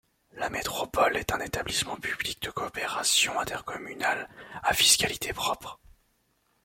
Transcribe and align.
La 0.31 0.49
métropole 0.49 1.15
est 1.15 1.31
un 1.31 1.39
établissement 1.41 1.95
public 1.95 2.41
de 2.41 2.49
coopération 2.49 3.39
intercommunale 3.39 4.27
à 4.63 4.73
fiscalité 4.73 5.31
propre. 5.31 5.79